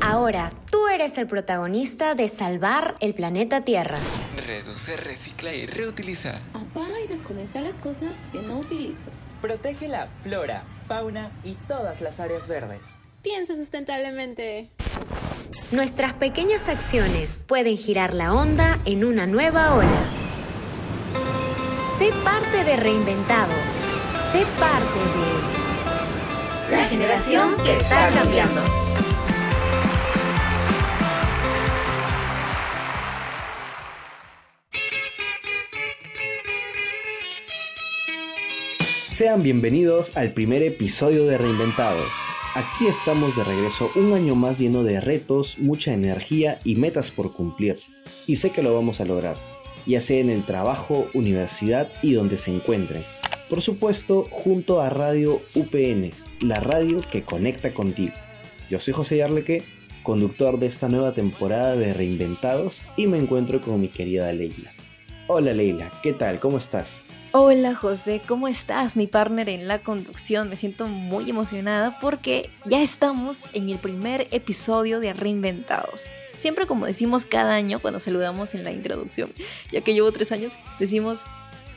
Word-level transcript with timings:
Ahora 0.00 0.50
tú 0.70 0.86
eres 0.86 1.18
el 1.18 1.26
protagonista 1.26 2.14
de 2.14 2.28
salvar 2.28 2.94
el 3.00 3.14
planeta 3.14 3.64
Tierra. 3.64 3.98
Reduce, 4.46 4.96
recicla 4.96 5.52
y 5.52 5.66
reutiliza. 5.66 6.40
Apaga 6.54 7.00
y 7.04 7.08
desconecta 7.08 7.60
las 7.60 7.78
cosas 7.78 8.26
que 8.32 8.40
no 8.42 8.58
utilizas. 8.58 9.30
Protege 9.40 9.88
la 9.88 10.06
flora, 10.22 10.62
fauna 10.86 11.32
y 11.42 11.54
todas 11.66 12.00
las 12.00 12.20
áreas 12.20 12.48
verdes. 12.48 12.98
Piensa 13.22 13.56
sustentablemente. 13.56 14.70
Nuestras 15.72 16.14
pequeñas 16.14 16.68
acciones 16.68 17.44
pueden 17.46 17.76
girar 17.76 18.14
la 18.14 18.32
onda 18.32 18.80
en 18.84 19.04
una 19.04 19.26
nueva 19.26 19.74
ola. 19.74 20.04
Sé 21.98 22.12
parte 22.24 22.62
de 22.62 22.76
Reinventados. 22.76 23.70
Sé 24.32 24.46
parte 24.60 24.98
de... 24.98 26.76
La 26.76 26.86
generación 26.86 27.56
que 27.64 27.76
está 27.76 28.10
cambiando. 28.10 28.77
Sean 39.18 39.42
bienvenidos 39.42 40.16
al 40.16 40.32
primer 40.32 40.62
episodio 40.62 41.26
de 41.26 41.36
Reinventados. 41.38 42.06
Aquí 42.54 42.86
estamos 42.86 43.34
de 43.34 43.42
regreso 43.42 43.90
un 43.96 44.12
año 44.12 44.36
más 44.36 44.60
lleno 44.60 44.84
de 44.84 45.00
retos, 45.00 45.58
mucha 45.58 45.92
energía 45.92 46.60
y 46.62 46.76
metas 46.76 47.10
por 47.10 47.32
cumplir. 47.32 47.78
Y 48.28 48.36
sé 48.36 48.50
que 48.50 48.62
lo 48.62 48.72
vamos 48.72 49.00
a 49.00 49.04
lograr, 49.04 49.36
ya 49.86 50.00
sea 50.00 50.20
en 50.20 50.30
el 50.30 50.44
trabajo, 50.44 51.08
universidad 51.14 51.90
y 52.00 52.12
donde 52.12 52.38
se 52.38 52.54
encuentren. 52.54 53.02
Por 53.50 53.60
supuesto, 53.60 54.28
junto 54.30 54.80
a 54.80 54.88
Radio 54.88 55.42
UPN, 55.56 56.12
la 56.42 56.60
radio 56.60 57.00
que 57.00 57.22
conecta 57.22 57.74
contigo. 57.74 58.14
Yo 58.70 58.78
soy 58.78 58.94
José 58.94 59.16
Yarleque, 59.16 59.64
conductor 60.04 60.60
de 60.60 60.68
esta 60.68 60.88
nueva 60.88 61.12
temporada 61.12 61.74
de 61.74 61.92
Reinventados 61.92 62.82
y 62.96 63.08
me 63.08 63.18
encuentro 63.18 63.60
con 63.60 63.80
mi 63.80 63.88
querida 63.88 64.32
Leila. 64.32 64.72
Hola 65.26 65.52
Leila, 65.54 65.90
¿qué 66.04 66.12
tal? 66.12 66.38
¿Cómo 66.38 66.58
estás? 66.58 67.02
Hola 67.32 67.74
José, 67.74 68.22
¿cómo 68.26 68.48
estás? 68.48 68.96
Mi 68.96 69.06
partner 69.06 69.50
en 69.50 69.68
la 69.68 69.80
conducción. 69.82 70.48
Me 70.48 70.56
siento 70.56 70.86
muy 70.86 71.28
emocionada 71.28 71.98
porque 72.00 72.48
ya 72.64 72.80
estamos 72.80 73.44
en 73.52 73.68
el 73.68 73.78
primer 73.78 74.28
episodio 74.30 74.98
de 74.98 75.12
Reinventados. 75.12 76.06
Siempre 76.38 76.66
como 76.66 76.86
decimos 76.86 77.26
cada 77.26 77.54
año 77.54 77.80
cuando 77.80 78.00
saludamos 78.00 78.54
en 78.54 78.64
la 78.64 78.72
introducción, 78.72 79.30
ya 79.70 79.82
que 79.82 79.92
llevo 79.92 80.10
tres 80.10 80.32
años, 80.32 80.54
decimos 80.78 81.24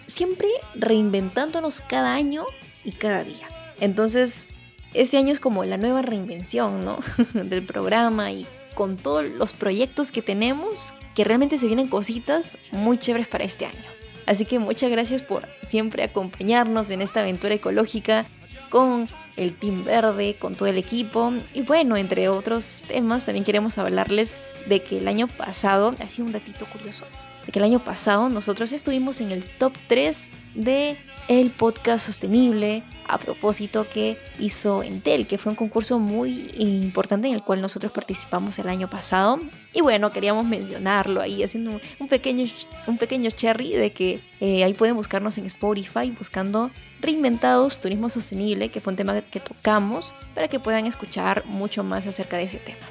siempre 0.08 0.48
reinventándonos 0.74 1.82
cada 1.82 2.14
año 2.14 2.46
y 2.86 2.94
cada 2.94 3.26
día. 3.26 3.50
Entonces, 3.82 4.48
este 4.94 5.18
año 5.18 5.34
es 5.34 5.42
como 5.42 5.66
la 5.66 5.76
nueva 5.76 6.02
reinvención, 6.02 6.86
¿no? 6.86 7.00
Del 7.34 7.66
programa 7.66 8.32
y 8.32 8.48
con 8.74 8.96
todos 8.96 9.26
los 9.26 9.52
proyectos 9.52 10.14
que 10.14 10.22
tenemos, 10.22 10.94
que 11.14 11.26
realmente 11.26 11.58
se 11.58 11.68
vienen 11.68 11.90
cositas 11.90 12.58
muy 12.72 12.98
chéveres 12.98 13.28
para 13.28 13.44
este 13.44 13.66
año. 13.66 14.01
Así 14.26 14.46
que 14.46 14.60
muchas 14.60 14.92
gracias 14.92 15.22
por 15.22 15.48
siempre 15.64 16.04
acompañarnos 16.04 16.90
en 16.90 17.02
esta 17.02 17.22
aventura 17.22 17.56
ecológica 17.56 18.26
con 18.70 19.08
el 19.38 19.54
Team 19.54 19.84
Verde, 19.84 20.36
con 20.40 20.56
todo 20.56 20.68
el 20.68 20.78
equipo. 20.78 21.34
Y 21.54 21.62
bueno, 21.62 21.98
entre 21.98 22.30
otros 22.30 22.78
temas, 22.88 23.26
también 23.26 23.44
queremos 23.44 23.78
hablarles 23.78 24.38
de 24.68 24.82
que 24.82 24.98
el 24.98 25.08
año 25.08 25.28
pasado, 25.28 25.96
así 26.04 26.22
un 26.22 26.32
datito 26.32 26.66
curioso, 26.66 27.06
de 27.46 27.52
que 27.52 27.60
el 27.60 27.66
año 27.66 27.84
pasado 27.84 28.30
nosotros 28.30 28.72
estuvimos 28.72 29.22
en 29.22 29.32
el 29.32 29.44
top 29.44 29.74
3 29.88 30.32
de 30.56 30.98
el 31.28 31.50
podcast 31.50 32.06
sostenible 32.06 32.84
a 33.08 33.18
propósito 33.18 33.88
que 33.88 34.18
hizo 34.40 34.84
Entel, 34.84 35.28
que 35.28 35.38
fue 35.38 35.52
un 35.52 35.56
concurso 35.56 36.00
muy 36.00 36.50
importante 36.58 37.28
en 37.28 37.36
el 37.36 37.44
cual 37.44 37.62
nosotros 37.62 37.92
participamos 37.92 38.58
el 38.60 38.70
año 38.70 38.90
pasado. 38.90 39.40
Y 39.74 39.82
bueno, 39.82 40.12
queríamos 40.12 40.46
mencionarlo 40.46 41.22
ahí, 41.22 41.44
haciendo 41.44 41.80
un 42.00 42.08
pequeño, 42.08 42.46
un 42.88 42.98
pequeño 42.98 43.30
cherry 43.32 43.74
de 43.74 43.92
que 43.92 44.20
eh, 44.40 44.64
ahí 44.64 44.74
pueden 44.74 44.96
buscarnos 44.96 45.38
en 45.38 45.46
Spotify 45.46 46.12
buscando 46.18 46.72
Reinventados 47.02 47.80
Turismo 47.80 48.10
Sostenible, 48.10 48.70
que 48.70 48.82
fue 48.82 48.92
un 48.92 48.98
tema 48.98 49.22
que 49.22 49.40
tocamos, 49.40 50.16
para 50.34 50.48
que 50.48 50.60
puedan 50.60 50.86
escuchar 50.86 51.46
mucho 51.46 51.84
más 51.84 52.08
acerca 52.08 52.38
de 52.38 52.44
ese 52.44 52.58
tema. 52.58 52.86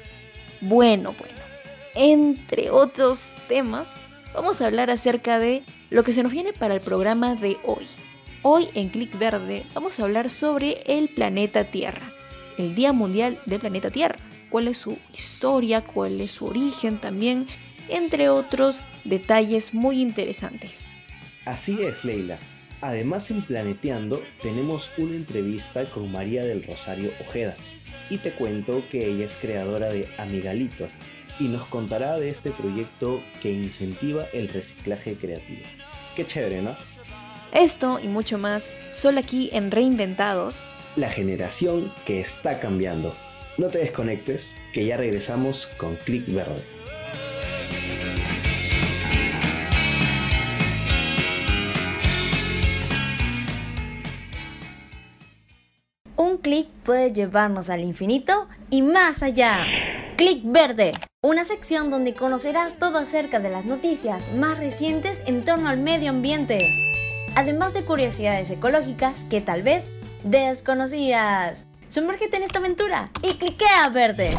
Bueno, 0.61 1.15
bueno, 1.17 1.39
entre 1.95 2.69
otros 2.69 3.33
temas, 3.47 4.03
vamos 4.33 4.61
a 4.61 4.67
hablar 4.67 4.89
acerca 4.89 5.39
de 5.39 5.63
lo 5.89 6.03
que 6.03 6.13
se 6.13 6.23
nos 6.23 6.31
viene 6.31 6.53
para 6.53 6.75
el 6.75 6.81
programa 6.81 7.35
de 7.35 7.57
hoy. 7.63 7.85
Hoy 8.43 8.67
en 8.73 8.89
Click 8.89 9.17
Verde 9.17 9.65
vamos 9.73 9.99
a 9.99 10.03
hablar 10.03 10.29
sobre 10.29 10.81
el 10.85 11.09
planeta 11.09 11.65
Tierra, 11.65 12.11
el 12.57 12.73
Día 12.75 12.93
Mundial 12.93 13.39
del 13.45 13.59
Planeta 13.59 13.91
Tierra, 13.91 14.17
cuál 14.49 14.67
es 14.67 14.77
su 14.77 14.97
historia, 15.13 15.81
cuál 15.81 16.19
es 16.21 16.31
su 16.31 16.45
origen 16.45 16.99
también, 16.99 17.47
entre 17.89 18.29
otros 18.29 18.83
detalles 19.03 19.73
muy 19.73 20.01
interesantes. 20.01 20.95
Así 21.45 21.81
es, 21.81 22.05
Leila. 22.05 22.37
Además, 22.81 23.29
en 23.29 23.43
Planeteando 23.43 24.23
tenemos 24.41 24.89
una 24.97 25.15
entrevista 25.15 25.85
con 25.85 26.11
María 26.11 26.43
del 26.43 26.63
Rosario 26.63 27.11
Ojeda. 27.19 27.55
Y 28.09 28.17
te 28.17 28.31
cuento 28.31 28.83
que 28.91 29.07
ella 29.07 29.25
es 29.25 29.35
creadora 29.35 29.89
de 29.89 30.07
Amigalitos 30.17 30.93
y 31.41 31.47
nos 31.47 31.65
contará 31.65 32.19
de 32.19 32.29
este 32.29 32.51
proyecto 32.51 33.19
que 33.41 33.51
incentiva 33.51 34.25
el 34.31 34.47
reciclaje 34.47 35.15
creativo. 35.15 35.61
Qué 36.15 36.25
chévere, 36.25 36.61
¿no? 36.61 36.75
Esto 37.51 37.99
y 38.01 38.07
mucho 38.07 38.37
más 38.37 38.69
solo 38.91 39.19
aquí 39.19 39.49
en 39.51 39.71
Reinventados. 39.71 40.69
La 40.95 41.09
generación 41.09 41.91
que 42.05 42.19
está 42.19 42.59
cambiando. 42.59 43.15
No 43.57 43.69
te 43.69 43.79
desconectes, 43.79 44.55
que 44.71 44.85
ya 44.85 44.97
regresamos 44.97 45.67
con 45.77 45.95
Click 45.95 46.31
Verde. 46.31 46.61
Un 56.15 56.37
clic 56.37 56.67
puede 56.83 57.11
llevarnos 57.11 57.69
al 57.69 57.83
infinito 57.83 58.47
y 58.69 58.83
más 58.83 59.23
allá. 59.23 59.57
Click 60.17 60.41
Verde, 60.43 60.91
una 61.23 61.43
sección 61.43 61.91
donde 61.91 62.15
conocerás 62.15 62.79
todo 62.79 62.97
acerca 62.97 63.39
de 63.39 63.51
las 63.51 63.63
noticias 63.65 64.33
más 64.33 64.57
recientes 64.57 65.19
en 65.27 65.45
torno 65.45 65.69
al 65.69 65.77
medio 65.77 66.09
ambiente, 66.09 66.57
además 67.35 67.75
de 67.75 67.83
curiosidades 67.83 68.49
ecológicas 68.49 69.15
que 69.29 69.39
tal 69.39 69.61
vez 69.61 69.85
desconocías. 70.23 71.63
Sumérgete 71.89 72.37
en 72.37 72.43
esta 72.43 72.57
aventura 72.57 73.11
y 73.21 73.35
cliquea 73.35 73.87
verde. 73.89 74.31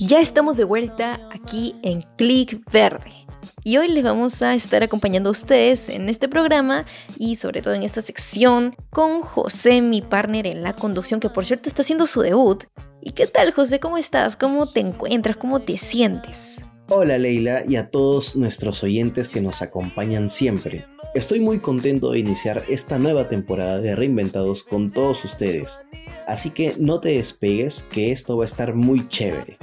Ya 0.00 0.18
estamos 0.18 0.56
de 0.56 0.64
vuelta 0.64 1.20
aquí 1.32 1.76
en 1.84 2.02
Click 2.16 2.60
Verde. 2.72 3.21
Y 3.64 3.76
hoy 3.76 3.86
les 3.86 4.02
vamos 4.02 4.42
a 4.42 4.56
estar 4.56 4.82
acompañando 4.82 5.28
a 5.28 5.32
ustedes 5.32 5.88
en 5.88 6.08
este 6.08 6.28
programa 6.28 6.84
y 7.16 7.36
sobre 7.36 7.62
todo 7.62 7.74
en 7.74 7.84
esta 7.84 8.00
sección 8.00 8.74
con 8.90 9.20
José, 9.20 9.80
mi 9.80 10.02
partner 10.02 10.48
en 10.48 10.64
la 10.64 10.74
conducción, 10.74 11.20
que 11.20 11.28
por 11.28 11.46
cierto 11.46 11.68
está 11.68 11.82
haciendo 11.82 12.08
su 12.08 12.22
debut. 12.22 12.64
¿Y 13.00 13.12
qué 13.12 13.28
tal 13.28 13.52
José? 13.52 13.78
¿Cómo 13.78 13.98
estás? 13.98 14.36
¿Cómo 14.36 14.66
te 14.66 14.80
encuentras? 14.80 15.36
¿Cómo 15.36 15.60
te 15.60 15.78
sientes? 15.78 16.60
Hola 16.88 17.18
Leila 17.18 17.62
y 17.64 17.76
a 17.76 17.86
todos 17.86 18.34
nuestros 18.34 18.82
oyentes 18.82 19.28
que 19.28 19.40
nos 19.40 19.62
acompañan 19.62 20.28
siempre. 20.28 20.84
Estoy 21.14 21.38
muy 21.38 21.60
contento 21.60 22.10
de 22.10 22.18
iniciar 22.18 22.64
esta 22.68 22.98
nueva 22.98 23.28
temporada 23.28 23.80
de 23.80 23.94
Reinventados 23.94 24.64
con 24.64 24.90
todos 24.90 25.24
ustedes. 25.24 25.78
Así 26.26 26.50
que 26.50 26.74
no 26.80 26.98
te 26.98 27.10
despegues 27.10 27.84
que 27.84 28.10
esto 28.10 28.36
va 28.36 28.42
a 28.42 28.46
estar 28.46 28.74
muy 28.74 29.06
chévere. 29.06 29.56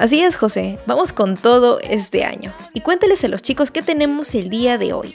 Así 0.00 0.22
es, 0.22 0.34
José. 0.34 0.78
Vamos 0.86 1.12
con 1.12 1.36
todo 1.36 1.78
este 1.80 2.24
año. 2.24 2.54
Y 2.72 2.80
cuéntales 2.80 3.22
a 3.22 3.28
los 3.28 3.42
chicos 3.42 3.70
qué 3.70 3.82
tenemos 3.82 4.34
el 4.34 4.48
día 4.48 4.78
de 4.78 4.94
hoy. 4.94 5.14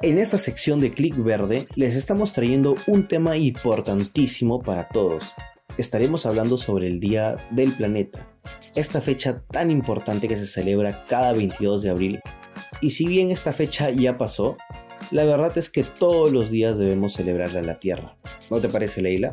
En 0.00 0.18
esta 0.18 0.38
sección 0.38 0.78
de 0.80 0.92
Click 0.92 1.16
Verde 1.16 1.66
les 1.74 1.96
estamos 1.96 2.32
trayendo 2.32 2.76
un 2.86 3.08
tema 3.08 3.36
importantísimo 3.36 4.62
para 4.62 4.86
todos. 4.86 5.34
Estaremos 5.76 6.24
hablando 6.24 6.56
sobre 6.56 6.86
el 6.86 7.00
Día 7.00 7.48
del 7.50 7.72
Planeta, 7.72 8.24
esta 8.76 9.00
fecha 9.00 9.42
tan 9.50 9.72
importante 9.72 10.28
que 10.28 10.36
se 10.36 10.46
celebra 10.46 11.04
cada 11.08 11.32
22 11.32 11.82
de 11.82 11.90
abril. 11.90 12.20
Y 12.80 12.90
si 12.90 13.08
bien 13.08 13.32
esta 13.32 13.52
fecha 13.52 13.90
ya 13.90 14.16
pasó, 14.16 14.56
la 15.10 15.24
verdad 15.24 15.58
es 15.58 15.68
que 15.68 15.82
todos 15.82 16.30
los 16.30 16.48
días 16.48 16.78
debemos 16.78 17.14
celebrarla 17.14 17.58
a 17.58 17.62
la 17.62 17.80
Tierra. 17.80 18.16
¿No 18.52 18.60
te 18.60 18.68
parece, 18.68 19.02
Leila? 19.02 19.32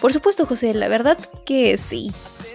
Por 0.00 0.12
supuesto, 0.12 0.46
José, 0.46 0.74
la 0.74 0.88
verdad 0.88 1.16
que 1.44 1.78
sí. 1.78 2.10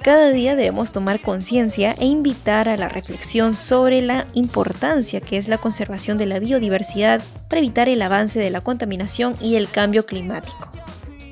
Cada 0.06 0.31
día 0.31 0.56
debemos 0.56 0.92
tomar 0.92 1.19
conciencia 1.19 1.94
e 1.94 2.06
invitar 2.06 2.69
a 2.69 2.78
la 2.78 2.88
reflexión 2.88 3.56
sobre 3.56 4.04
la 4.04 4.28
importancia 4.36 5.19
que 5.19 5.36
es 5.36 5.48
la 5.48 5.57
conservación 5.57 6.19
de 6.19 6.28
la 6.28 6.38
biodiversidad 6.38 7.24
para 7.50 7.57
evitar 7.57 7.90
el 7.90 8.04
avance 8.04 8.38
de 8.38 8.52
la 8.52 8.62
contaminación 8.62 9.34
y 9.42 9.56
el 9.56 9.68
cambio 9.68 10.06
climático. 10.06 10.69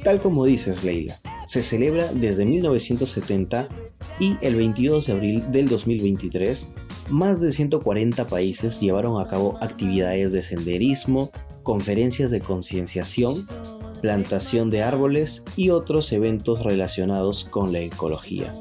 Tal 0.03 0.19
como 0.19 0.43
dices, 0.45 0.83
Leila, 0.83 1.15
se 1.45 1.61
celebra 1.61 2.11
desde 2.13 2.45
1970 2.45 3.67
y 4.19 4.37
el 4.41 4.55
22 4.55 5.05
de 5.05 5.13
abril 5.13 5.51
del 5.51 5.69
2023, 5.69 6.67
más 7.11 7.39
de 7.39 7.51
140 7.51 8.25
países 8.25 8.79
llevaron 8.79 9.21
a 9.21 9.29
cabo 9.29 9.55
actividades 9.61 10.31
de 10.31 10.41
senderismo, 10.41 11.29
conferencias 11.61 12.31
de 12.31 12.41
concienciación 12.41 13.45
plantación 14.03 14.69
de 14.69 14.83
árboles 14.83 15.45
y 15.55 15.69
otros 15.69 16.11
eventos 16.11 16.61
relacionados 16.61 17.45
con 17.45 17.71
la 17.71 17.79
ecología. 17.79 18.53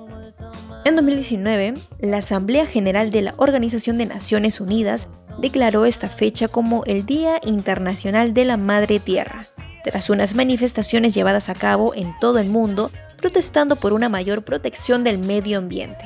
En 0.84 0.96
2019, 0.96 1.74
la 2.00 2.18
Asamblea 2.18 2.66
General 2.66 3.12
de 3.12 3.22
la 3.22 3.34
Organización 3.36 3.98
de 3.98 4.06
Naciones 4.06 4.60
Unidas 4.60 5.06
declaró 5.40 5.84
esta 5.84 6.08
fecha 6.08 6.48
como 6.48 6.82
el 6.86 7.06
Día 7.06 7.40
Internacional 7.46 8.34
de 8.34 8.44
la 8.44 8.56
Madre 8.56 8.98
Tierra, 8.98 9.46
tras 9.84 10.10
unas 10.10 10.34
manifestaciones 10.34 11.14
llevadas 11.14 11.48
a 11.48 11.54
cabo 11.54 11.94
en 11.94 12.12
todo 12.20 12.40
el 12.40 12.48
mundo 12.48 12.90
protestando 13.18 13.76
por 13.76 13.92
una 13.92 14.08
mayor 14.08 14.42
protección 14.42 15.04
del 15.04 15.18
medio 15.18 15.58
ambiente. 15.58 16.04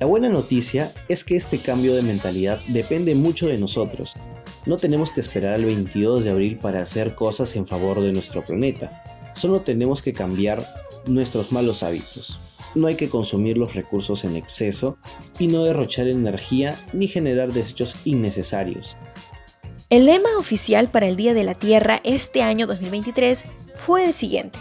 La 0.00 0.06
buena 0.06 0.28
noticia 0.28 0.92
es 1.08 1.22
que 1.22 1.36
este 1.36 1.58
cambio 1.58 1.94
de 1.94 2.02
mentalidad 2.02 2.58
depende 2.66 3.14
mucho 3.14 3.46
de 3.46 3.58
nosotros. 3.58 4.14
No 4.66 4.76
tenemos 4.76 5.12
que 5.12 5.20
esperar 5.20 5.52
al 5.52 5.64
22 5.64 6.24
de 6.24 6.30
abril 6.30 6.58
para 6.58 6.82
hacer 6.82 7.14
cosas 7.14 7.54
en 7.54 7.64
favor 7.64 8.02
de 8.02 8.12
nuestro 8.12 8.44
planeta. 8.44 9.04
Solo 9.36 9.60
tenemos 9.60 10.02
que 10.02 10.12
cambiar 10.12 10.66
nuestros 11.06 11.52
malos 11.52 11.84
hábitos. 11.84 12.40
No 12.74 12.88
hay 12.88 12.96
que 12.96 13.08
consumir 13.08 13.56
los 13.56 13.74
recursos 13.74 14.24
en 14.24 14.36
exceso 14.36 14.98
y 15.38 15.46
no 15.46 15.64
derrochar 15.64 16.08
energía 16.08 16.76
ni 16.92 17.06
generar 17.06 17.52
desechos 17.52 17.94
innecesarios. 18.04 18.96
El 19.90 20.06
lema 20.06 20.30
oficial 20.38 20.88
para 20.88 21.06
el 21.06 21.14
Día 21.14 21.34
de 21.34 21.44
la 21.44 21.54
Tierra 21.54 22.00
este 22.04 22.42
año 22.42 22.66
2023 22.66 23.44
fue 23.76 24.04
el 24.04 24.14
siguiente. 24.14 24.58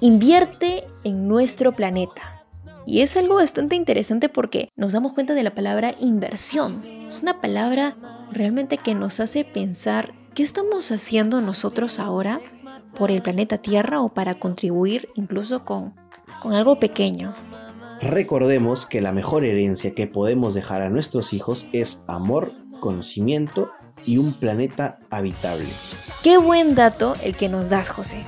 Invierte 0.00 0.84
en 1.02 1.26
nuestro 1.26 1.72
planeta. 1.72 2.44
Y 2.86 3.00
es 3.00 3.16
algo 3.16 3.34
bastante 3.34 3.74
interesante 3.74 4.28
porque 4.28 4.68
nos 4.76 4.92
damos 4.92 5.12
cuenta 5.12 5.34
de 5.34 5.42
la 5.42 5.54
palabra 5.54 5.94
inversión. 5.98 6.84
Es 7.08 7.20
una 7.20 7.40
palabra 7.40 7.96
realmente 8.30 8.78
que 8.78 8.94
nos 8.94 9.18
hace 9.18 9.44
pensar 9.44 10.12
qué 10.34 10.44
estamos 10.44 10.92
haciendo 10.92 11.40
nosotros 11.40 11.98
ahora 11.98 12.40
por 12.96 13.10
el 13.10 13.22
planeta 13.22 13.58
Tierra 13.58 14.00
o 14.00 14.10
para 14.10 14.36
contribuir 14.36 15.08
incluso 15.16 15.64
con, 15.64 15.94
con 16.42 16.52
algo 16.52 16.78
pequeño. 16.78 17.34
Recordemos 18.00 18.86
que 18.86 19.00
la 19.00 19.12
mejor 19.12 19.44
herencia 19.44 19.94
que 19.94 20.06
podemos 20.06 20.54
dejar 20.54 20.82
a 20.82 20.90
nuestros 20.90 21.32
hijos 21.32 21.66
es 21.72 22.04
amor, 22.08 22.52
conocimiento 22.80 23.70
y 24.04 24.18
un 24.18 24.34
planeta 24.34 24.98
habitable. 25.10 25.68
Qué 26.22 26.38
buen 26.38 26.74
dato 26.74 27.16
el 27.22 27.34
que 27.34 27.48
nos 27.48 27.68
das, 27.68 27.88
José 27.88 28.24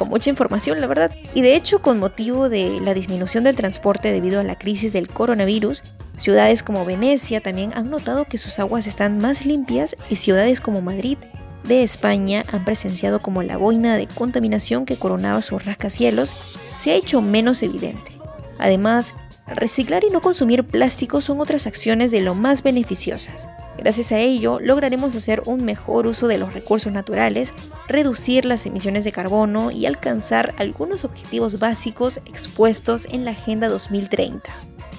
con 0.00 0.08
mucha 0.08 0.30
información, 0.30 0.80
la 0.80 0.86
verdad. 0.86 1.12
Y 1.34 1.42
de 1.42 1.54
hecho, 1.54 1.82
con 1.82 1.98
motivo 1.98 2.48
de 2.48 2.80
la 2.80 2.94
disminución 2.94 3.44
del 3.44 3.54
transporte 3.54 4.12
debido 4.12 4.40
a 4.40 4.44
la 4.44 4.56
crisis 4.56 4.94
del 4.94 5.08
coronavirus, 5.08 5.82
ciudades 6.16 6.62
como 6.62 6.86
Venecia 6.86 7.42
también 7.42 7.72
han 7.74 7.90
notado 7.90 8.24
que 8.24 8.38
sus 8.38 8.58
aguas 8.58 8.86
están 8.86 9.18
más 9.18 9.44
limpias 9.44 9.96
y 10.08 10.16
ciudades 10.16 10.62
como 10.62 10.80
Madrid 10.80 11.18
de 11.64 11.82
España 11.82 12.44
han 12.52 12.64
presenciado 12.64 13.20
como 13.20 13.42
la 13.42 13.56
boina 13.56 13.96
de 13.96 14.06
contaminación 14.06 14.86
que 14.86 14.96
coronaba 14.96 15.42
sus 15.42 15.64
rascacielos 15.64 16.36
se 16.78 16.90
ha 16.90 16.94
hecho 16.94 17.20
menos 17.20 17.62
evidente. 17.62 18.12
Además, 18.58 19.14
reciclar 19.54 20.04
y 20.04 20.10
no 20.10 20.20
consumir 20.20 20.64
plástico 20.64 21.20
son 21.20 21.40
otras 21.40 21.66
acciones 21.66 22.10
de 22.10 22.20
lo 22.20 22.34
más 22.34 22.62
beneficiosas. 22.62 23.48
Gracias 23.78 24.12
a 24.12 24.18
ello, 24.18 24.58
lograremos 24.60 25.14
hacer 25.14 25.42
un 25.46 25.64
mejor 25.64 26.06
uso 26.06 26.28
de 26.28 26.38
los 26.38 26.52
recursos 26.52 26.92
naturales, 26.92 27.52
reducir 27.88 28.44
las 28.44 28.66
emisiones 28.66 29.04
de 29.04 29.12
carbono 29.12 29.70
y 29.70 29.86
alcanzar 29.86 30.54
algunos 30.58 31.04
objetivos 31.04 31.58
básicos 31.58 32.18
expuestos 32.26 33.06
en 33.06 33.24
la 33.24 33.32
Agenda 33.32 33.68
2030. 33.68 34.50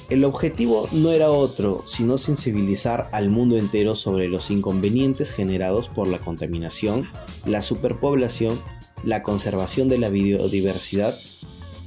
El 0.10 0.26
objetivo 0.26 0.90
no 0.92 1.12
era 1.12 1.32
otro, 1.32 1.84
sino 1.86 2.18
sensibilizar 2.18 3.08
al 3.14 3.30
mundo 3.30 3.58
entero 3.58 3.96
sobre 3.96 4.28
los 4.28 4.52
inconvenientes 4.52 5.32
generados 5.32 5.88
por 5.88 6.10
la 6.10 6.18
contaminación, 6.18 7.08
la 7.46 7.62
superpoblación, 7.62 8.60
la 9.06 9.24
conservación 9.24 9.88
de 9.88 10.00
la 10.00 10.10
biodiversidad 10.10 11.18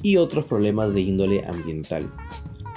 y 0.02 0.16
otros 0.16 0.46
problemas 0.46 0.94
de 0.94 1.02
índole 1.02 1.44
ambiental. 1.46 2.11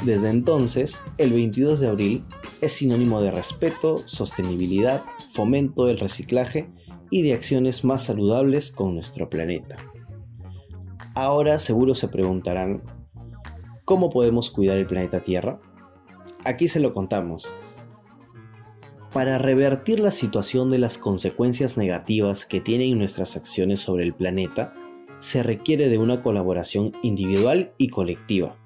Desde 0.03 0.29
entonces, 0.29 1.01
el 1.17 1.31
22 1.31 1.79
de 1.79 1.87
abril 1.87 2.23
es 2.61 2.73
sinónimo 2.73 3.19
de 3.21 3.31
respeto, 3.31 3.97
sostenibilidad, 3.97 5.03
fomento 5.33 5.85
del 5.85 5.97
reciclaje 5.97 6.69
y 7.09 7.23
de 7.23 7.33
acciones 7.33 7.83
más 7.83 8.03
saludables 8.03 8.71
con 8.71 8.93
nuestro 8.93 9.29
planeta. 9.29 9.77
Ahora 11.15 11.57
seguro 11.57 11.95
se 11.95 12.09
preguntarán, 12.09 12.83
¿cómo 13.85 14.11
podemos 14.11 14.51
cuidar 14.51 14.77
el 14.77 14.85
planeta 14.85 15.21
Tierra? 15.21 15.59
Aquí 16.45 16.67
se 16.67 16.79
lo 16.79 16.93
contamos. 16.93 17.49
Para 19.11 19.39
revertir 19.39 19.99
la 19.99 20.11
situación 20.11 20.69
de 20.69 20.77
las 20.77 20.99
consecuencias 20.99 21.75
negativas 21.75 22.45
que 22.45 22.61
tienen 22.61 22.99
nuestras 22.99 23.35
acciones 23.35 23.79
sobre 23.79 24.03
el 24.03 24.13
planeta, 24.13 24.75
se 25.17 25.41
requiere 25.41 25.89
de 25.89 25.97
una 25.97 26.21
colaboración 26.21 26.91
individual 27.01 27.73
y 27.79 27.87
colectiva 27.89 28.57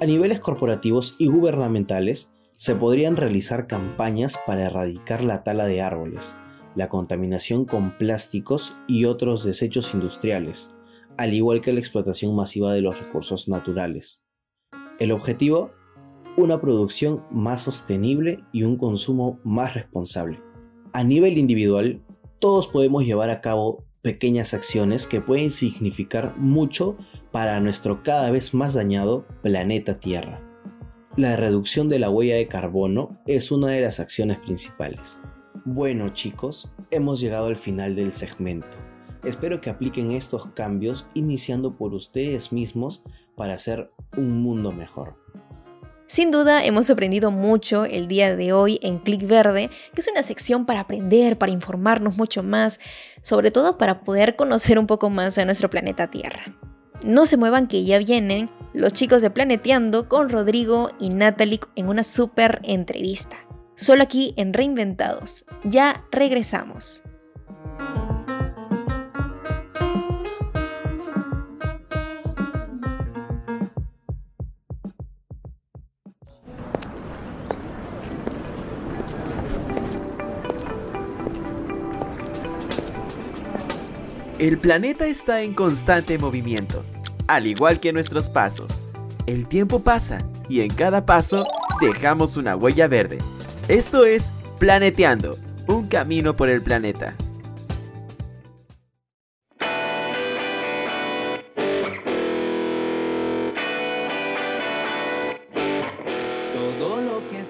a 0.00 0.06
niveles 0.06 0.40
corporativos 0.40 1.14
y 1.18 1.28
gubernamentales, 1.28 2.30
se 2.56 2.74
podrían 2.74 3.16
realizar 3.16 3.66
campañas 3.66 4.38
para 4.46 4.66
erradicar 4.66 5.22
la 5.22 5.42
tala 5.44 5.66
de 5.66 5.82
árboles, 5.82 6.34
la 6.74 6.88
contaminación 6.88 7.64
con 7.64 7.96
plásticos 7.96 8.76
y 8.88 9.04
otros 9.04 9.44
desechos 9.44 9.94
industriales, 9.94 10.70
al 11.16 11.34
igual 11.34 11.60
que 11.60 11.72
la 11.72 11.80
explotación 11.80 12.34
masiva 12.34 12.72
de 12.72 12.80
los 12.80 12.98
recursos 12.98 13.48
naturales. 13.48 14.22
El 14.98 15.12
objetivo, 15.12 15.72
una 16.36 16.60
producción 16.60 17.24
más 17.30 17.62
sostenible 17.62 18.44
y 18.52 18.64
un 18.64 18.76
consumo 18.76 19.38
más 19.44 19.74
responsable. 19.74 20.40
A 20.92 21.04
nivel 21.04 21.38
individual, 21.38 22.00
todos 22.40 22.66
podemos 22.66 23.04
llevar 23.04 23.30
a 23.30 23.40
cabo 23.40 23.84
pequeñas 24.04 24.52
acciones 24.52 25.06
que 25.06 25.22
pueden 25.22 25.48
significar 25.48 26.36
mucho 26.36 26.98
para 27.32 27.58
nuestro 27.58 28.02
cada 28.02 28.30
vez 28.30 28.52
más 28.52 28.74
dañado 28.74 29.26
planeta 29.42 29.98
Tierra. 29.98 30.42
La 31.16 31.36
reducción 31.36 31.88
de 31.88 31.98
la 31.98 32.10
huella 32.10 32.36
de 32.36 32.46
carbono 32.46 33.18
es 33.26 33.50
una 33.50 33.68
de 33.68 33.80
las 33.80 34.00
acciones 34.00 34.38
principales. 34.40 35.18
Bueno 35.64 36.10
chicos, 36.10 36.70
hemos 36.90 37.18
llegado 37.18 37.46
al 37.46 37.56
final 37.56 37.96
del 37.96 38.12
segmento. 38.12 38.76
Espero 39.24 39.62
que 39.62 39.70
apliquen 39.70 40.10
estos 40.10 40.48
cambios 40.48 41.06
iniciando 41.14 41.78
por 41.78 41.94
ustedes 41.94 42.52
mismos 42.52 43.02
para 43.36 43.54
hacer 43.54 43.90
un 44.18 44.42
mundo 44.42 44.70
mejor. 44.70 45.23
Sin 46.06 46.30
duda 46.30 46.64
hemos 46.64 46.90
aprendido 46.90 47.30
mucho 47.30 47.86
el 47.86 48.08
día 48.08 48.36
de 48.36 48.52
hoy 48.52 48.78
en 48.82 48.98
Click 48.98 49.26
Verde, 49.26 49.70
que 49.94 50.00
es 50.02 50.08
una 50.08 50.22
sección 50.22 50.66
para 50.66 50.80
aprender, 50.80 51.38
para 51.38 51.52
informarnos 51.52 52.16
mucho 52.16 52.42
más, 52.42 52.78
sobre 53.22 53.50
todo 53.50 53.78
para 53.78 54.02
poder 54.04 54.36
conocer 54.36 54.78
un 54.78 54.86
poco 54.86 55.08
más 55.08 55.38
a 55.38 55.44
nuestro 55.46 55.70
planeta 55.70 56.10
Tierra. 56.10 56.54
No 57.04 57.24
se 57.24 57.38
muevan 57.38 57.68
que 57.68 57.84
ya 57.84 57.98
vienen 57.98 58.50
los 58.74 58.92
chicos 58.92 59.22
de 59.22 59.30
Planeteando 59.30 60.08
con 60.08 60.28
Rodrigo 60.28 60.90
y 61.00 61.08
Natalie 61.08 61.60
en 61.74 61.88
una 61.88 62.04
super 62.04 62.60
entrevista. 62.64 63.36
Solo 63.74 64.02
aquí 64.02 64.34
en 64.36 64.52
Reinventados. 64.52 65.44
Ya 65.64 66.04
regresamos. 66.12 67.02
El 84.44 84.58
planeta 84.58 85.06
está 85.06 85.40
en 85.40 85.54
constante 85.54 86.18
movimiento, 86.18 86.84
al 87.28 87.46
igual 87.46 87.80
que 87.80 87.94
nuestros 87.94 88.28
pasos. 88.28 88.78
El 89.26 89.48
tiempo 89.48 89.80
pasa 89.80 90.18
y 90.50 90.60
en 90.60 90.68
cada 90.68 91.06
paso 91.06 91.46
dejamos 91.80 92.36
una 92.36 92.54
huella 92.54 92.86
verde. 92.86 93.16
Esto 93.68 94.04
es 94.04 94.32
Planeteando, 94.58 95.38
un 95.66 95.88
camino 95.88 96.34
por 96.34 96.50
el 96.50 96.60
planeta. 96.60 97.14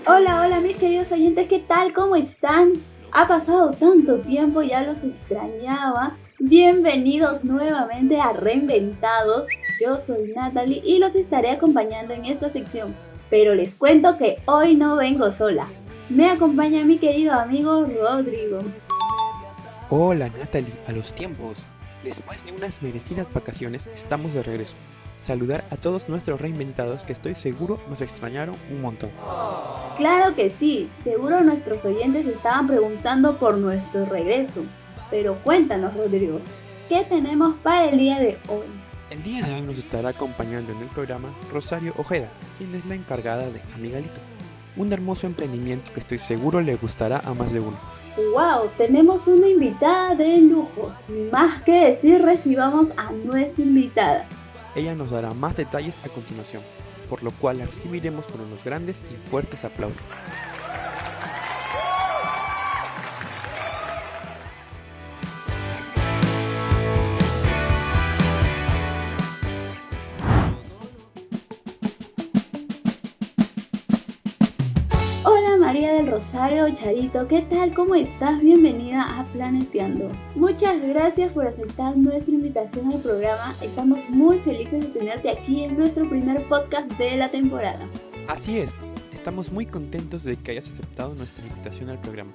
Hola, 0.06 0.42
hola 0.42 0.60
mis 0.60 0.76
queridos 0.76 1.10
oyentes, 1.10 1.48
¿qué 1.48 1.58
tal? 1.58 1.92
¿Cómo 1.92 2.14
están? 2.14 2.74
Ha 3.16 3.28
pasado 3.28 3.70
tanto 3.70 4.18
tiempo, 4.18 4.60
ya 4.62 4.82
los 4.82 5.04
extrañaba. 5.04 6.16
Bienvenidos 6.40 7.44
nuevamente 7.44 8.20
a 8.20 8.32
Reinventados. 8.32 9.46
Yo 9.80 9.98
soy 9.98 10.32
Natalie 10.34 10.82
y 10.84 10.98
los 10.98 11.14
estaré 11.14 11.50
acompañando 11.50 12.12
en 12.12 12.24
esta 12.24 12.50
sección. 12.50 12.92
Pero 13.30 13.54
les 13.54 13.76
cuento 13.76 14.18
que 14.18 14.42
hoy 14.46 14.74
no 14.74 14.96
vengo 14.96 15.30
sola. 15.30 15.68
Me 16.08 16.28
acompaña 16.28 16.84
mi 16.84 16.98
querido 16.98 17.34
amigo 17.34 17.84
Rodrigo. 17.84 18.58
Hola 19.90 20.28
Natalie, 20.36 20.74
a 20.88 20.90
los 20.90 21.14
tiempos. 21.14 21.64
Después 22.02 22.44
de 22.44 22.50
unas 22.50 22.82
merecidas 22.82 23.32
vacaciones 23.32 23.86
estamos 23.94 24.34
de 24.34 24.42
regreso 24.42 24.74
saludar 25.20 25.64
a 25.70 25.76
todos 25.76 26.08
nuestros 26.08 26.40
reinventados 26.40 27.04
que 27.04 27.12
estoy 27.12 27.34
seguro 27.34 27.80
nos 27.88 28.00
extrañaron 28.00 28.56
un 28.70 28.82
montón. 28.82 29.10
Claro 29.96 30.34
que 30.34 30.50
sí, 30.50 30.88
seguro 31.02 31.40
nuestros 31.42 31.84
oyentes 31.84 32.26
estaban 32.26 32.66
preguntando 32.66 33.38
por 33.38 33.56
nuestro 33.58 34.04
regreso. 34.06 34.64
Pero 35.10 35.36
cuéntanos, 35.44 35.96
Rodrigo, 35.96 36.40
qué 36.88 37.04
tenemos 37.04 37.54
para 37.62 37.86
el 37.86 37.98
día 37.98 38.18
de 38.18 38.38
hoy. 38.48 38.66
El 39.10 39.22
día 39.22 39.42
de 39.42 39.54
hoy 39.54 39.62
nos 39.62 39.78
estará 39.78 40.08
acompañando 40.08 40.72
en 40.72 40.78
el 40.78 40.88
programa 40.88 41.28
Rosario 41.52 41.94
Ojeda, 41.96 42.28
quien 42.58 42.74
es 42.74 42.86
la 42.86 42.96
encargada 42.96 43.48
de 43.50 43.60
Amigalito, 43.74 44.20
un 44.76 44.92
hermoso 44.92 45.26
emprendimiento 45.26 45.92
que 45.92 46.00
estoy 46.00 46.18
seguro 46.18 46.60
le 46.60 46.74
gustará 46.74 47.20
a 47.24 47.34
más 47.34 47.52
de 47.52 47.60
uno. 47.60 47.76
¡Wow! 48.16 48.70
Tenemos 48.76 49.26
una 49.26 49.48
invitada 49.48 50.14
de 50.14 50.38
lujo. 50.38 50.90
Sin 50.92 51.30
más 51.30 51.62
que 51.62 51.86
decir, 51.86 52.22
recibamos 52.22 52.92
a 52.96 53.10
nuestra 53.12 53.64
invitada. 53.64 54.26
Ella 54.74 54.94
nos 54.94 55.10
dará 55.10 55.32
más 55.34 55.56
detalles 55.56 55.98
a 56.04 56.08
continuación, 56.08 56.62
por 57.08 57.22
lo 57.22 57.30
cual 57.30 57.58
la 57.58 57.66
recibiremos 57.66 58.26
con 58.26 58.40
unos 58.40 58.64
grandes 58.64 59.02
y 59.12 59.16
fuertes 59.16 59.64
aplausos. 59.64 60.02
Rosario 76.44 76.74
Charito, 76.74 77.26
¿qué 77.26 77.40
tal? 77.40 77.72
¿Cómo 77.72 77.94
estás? 77.94 78.38
Bienvenida 78.42 79.18
a 79.18 79.24
Planeteando. 79.32 80.10
Muchas 80.34 80.78
gracias 80.82 81.32
por 81.32 81.46
aceptar 81.46 81.96
nuestra 81.96 82.34
invitación 82.34 82.92
al 82.92 83.00
programa. 83.00 83.56
Estamos 83.62 84.06
muy 84.10 84.38
felices 84.40 84.82
de 84.82 84.88
tenerte 84.88 85.30
aquí 85.30 85.64
en 85.64 85.78
nuestro 85.78 86.06
primer 86.06 86.46
podcast 86.46 86.86
de 86.98 87.16
la 87.16 87.30
temporada. 87.30 87.88
Así 88.28 88.58
es, 88.58 88.74
estamos 89.10 89.50
muy 89.50 89.64
contentos 89.64 90.22
de 90.22 90.36
que 90.36 90.50
hayas 90.50 90.70
aceptado 90.70 91.14
nuestra 91.14 91.46
invitación 91.46 91.88
al 91.88 91.98
programa. 91.98 92.34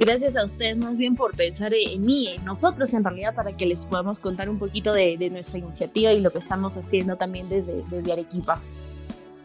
Gracias 0.00 0.34
a 0.34 0.46
ustedes 0.46 0.78
más 0.78 0.96
bien 0.96 1.14
por 1.14 1.36
pensar 1.36 1.74
en 1.74 2.00
mí, 2.00 2.28
en 2.28 2.46
nosotros 2.46 2.94
en 2.94 3.04
realidad, 3.04 3.34
para 3.34 3.50
que 3.50 3.66
les 3.66 3.84
podamos 3.84 4.20
contar 4.20 4.48
un 4.48 4.58
poquito 4.58 4.94
de, 4.94 5.18
de 5.18 5.28
nuestra 5.28 5.58
iniciativa 5.58 6.12
y 6.12 6.22
lo 6.22 6.30
que 6.30 6.38
estamos 6.38 6.78
haciendo 6.78 7.16
también 7.16 7.50
desde, 7.50 7.82
desde 7.90 8.10
Arequipa. 8.10 8.62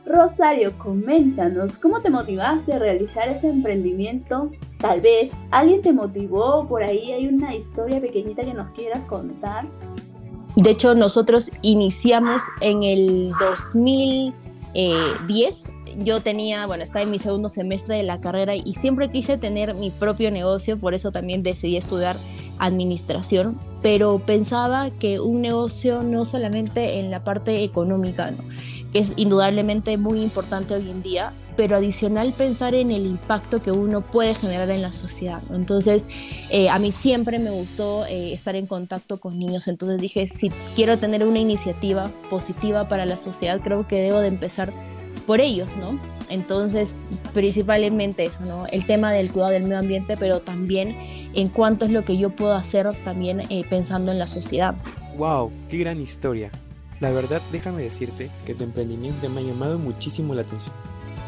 Rosario, 0.07 0.77
coméntanos, 0.77 1.77
¿cómo 1.77 2.01
te 2.01 2.09
motivaste 2.09 2.71
a 2.71 2.79
realizar 2.79 3.27
este 3.27 3.49
emprendimiento? 3.49 4.51
Tal 4.77 5.01
vez 5.01 5.31
alguien 5.51 5.81
te 5.81 5.91
motivó, 5.91 6.65
por 6.65 6.81
ahí 6.81 7.11
hay 7.11 7.27
una 7.27 7.53
historia 7.53 7.99
pequeñita 7.99 8.45
que 8.45 8.53
nos 8.53 8.71
quieras 8.71 9.05
contar. 9.05 9.67
De 10.55 10.69
hecho, 10.69 10.95
nosotros 10.95 11.51
iniciamos 11.61 12.41
en 12.61 12.83
el 12.83 13.33
2010. 13.37 15.65
Yo 15.97 16.21
tenía, 16.21 16.67
bueno, 16.67 16.83
estaba 16.83 17.03
en 17.03 17.11
mi 17.11 17.19
segundo 17.19 17.49
semestre 17.49 17.97
de 17.97 18.03
la 18.03 18.21
carrera 18.21 18.55
y 18.55 18.75
siempre 18.75 19.11
quise 19.11 19.37
tener 19.37 19.75
mi 19.75 19.91
propio 19.91 20.31
negocio, 20.31 20.79
por 20.79 20.93
eso 20.93 21.11
también 21.11 21.43
decidí 21.43 21.75
estudiar 21.75 22.15
administración, 22.59 23.59
pero 23.81 24.19
pensaba 24.19 24.89
que 24.89 25.19
un 25.19 25.41
negocio 25.41 26.03
no 26.03 26.23
solamente 26.23 26.99
en 26.99 27.11
la 27.11 27.25
parte 27.25 27.61
económica, 27.63 28.31
¿no? 28.31 28.45
Es 28.93 29.13
indudablemente 29.17 29.97
muy 29.97 30.21
importante 30.21 30.73
hoy 30.73 30.89
en 30.89 31.01
día, 31.01 31.33
pero 31.55 31.75
adicional 31.75 32.33
pensar 32.33 32.73
en 32.73 32.91
el 32.91 33.05
impacto 33.05 33.61
que 33.61 33.71
uno 33.71 34.01
puede 34.01 34.35
generar 34.35 34.69
en 34.69 34.81
la 34.81 34.93
sociedad. 34.93 35.41
Entonces, 35.51 36.07
eh, 36.49 36.69
a 36.69 36.79
mí 36.79 36.91
siempre 36.91 37.39
me 37.39 37.51
gustó 37.51 38.05
eh, 38.05 38.33
estar 38.33 38.55
en 38.55 38.67
contacto 38.67 39.19
con 39.19 39.37
niños, 39.37 39.67
entonces 39.67 39.99
dije, 39.99 40.27
si 40.27 40.49
quiero 40.75 40.97
tener 40.97 41.25
una 41.25 41.39
iniciativa 41.39 42.11
positiva 42.29 42.87
para 42.87 43.05
la 43.05 43.17
sociedad, 43.17 43.61
creo 43.61 43.87
que 43.87 44.01
debo 44.01 44.19
de 44.19 44.27
empezar 44.27 44.73
por 45.25 45.41
ellos, 45.41 45.67
¿no? 45.79 45.99
Entonces, 46.29 46.95
principalmente 47.33 48.25
eso, 48.25 48.43
¿no? 48.45 48.65
El 48.67 48.85
tema 48.85 49.11
del 49.11 49.31
cuidado 49.31 49.51
del 49.51 49.63
medio 49.63 49.79
ambiente, 49.79 50.17
pero 50.17 50.41
también 50.41 50.95
en 51.33 51.49
cuánto 51.49 51.85
es 51.85 51.91
lo 51.91 52.03
que 52.03 52.17
yo 52.17 52.35
puedo 52.35 52.53
hacer 52.53 52.87
también 53.03 53.41
eh, 53.49 53.63
pensando 53.69 54.11
en 54.11 54.19
la 54.19 54.27
sociedad. 54.27 54.75
¡Wow! 55.17 55.51
¡Qué 55.69 55.77
gran 55.77 55.99
historia! 55.99 56.51
La 56.99 57.11
verdad, 57.11 57.43
déjame 57.51 57.83
decirte 57.83 58.31
que 58.45 58.55
tu 58.55 58.63
emprendimiento 58.63 59.29
me 59.29 59.41
ha 59.41 59.43
llamado 59.43 59.77
muchísimo 59.77 60.33
la 60.33 60.41
atención. 60.41 60.75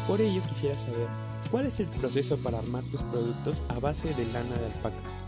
Por 0.08 0.20
ello 0.20 0.42
quisiera 0.48 0.76
saber, 0.76 1.06
¿cuál 1.48 1.66
es 1.66 1.78
el 1.78 1.86
proceso 1.86 2.36
para 2.38 2.58
armar 2.58 2.82
tus 2.84 3.04
productos 3.04 3.62
a 3.68 3.78
base 3.78 4.12
de 4.14 4.26
lana 4.26 4.56
de 4.56 4.66
alpaca? 4.66 5.19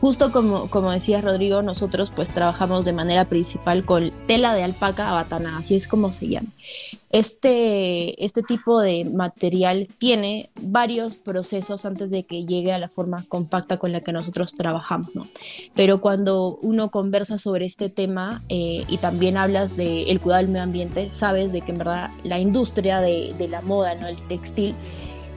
Justo 0.00 0.32
como, 0.32 0.70
como 0.70 0.90
decía 0.90 1.20
Rodrigo, 1.20 1.60
nosotros 1.60 2.10
pues 2.14 2.32
trabajamos 2.32 2.86
de 2.86 2.94
manera 2.94 3.28
principal 3.28 3.84
con 3.84 4.10
tela 4.26 4.54
de 4.54 4.62
alpaca 4.62 5.10
abatanada, 5.10 5.58
así 5.58 5.74
es 5.74 5.86
como 5.86 6.10
se 6.10 6.28
llama. 6.28 6.48
Este, 7.10 8.24
este 8.24 8.42
tipo 8.42 8.80
de 8.80 9.04
material 9.04 9.88
tiene 9.98 10.48
varios 10.60 11.16
procesos 11.16 11.84
antes 11.84 12.10
de 12.10 12.22
que 12.22 12.46
llegue 12.46 12.72
a 12.72 12.78
la 12.78 12.88
forma 12.88 13.26
compacta 13.28 13.78
con 13.78 13.92
la 13.92 14.00
que 14.00 14.12
nosotros 14.12 14.54
trabajamos, 14.54 15.14
¿no? 15.14 15.26
Pero 15.74 16.00
cuando 16.00 16.58
uno 16.62 16.90
conversa 16.90 17.36
sobre 17.36 17.66
este 17.66 17.90
tema 17.90 18.42
eh, 18.48 18.84
y 18.88 18.96
también 18.98 19.36
hablas 19.36 19.76
del 19.76 20.08
el 20.08 20.20
cuidado 20.20 20.42
del 20.42 20.52
medio 20.52 20.64
ambiente, 20.64 21.10
sabes 21.10 21.52
de 21.52 21.60
que 21.60 21.72
en 21.72 21.78
verdad 21.78 22.10
la 22.22 22.38
industria 22.38 23.00
de, 23.00 23.34
de 23.36 23.48
la 23.48 23.60
moda, 23.60 23.94
¿no? 23.96 24.06
el 24.06 24.22
textil, 24.28 24.74